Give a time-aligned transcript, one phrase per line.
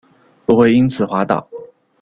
[0.47, 1.47] 不会因此滑倒